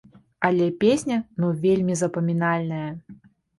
Але 0.47 0.69
песня 0.83 1.19
ну 1.43 1.53
вельмі 1.67 1.99
запамінальная! 2.01 2.89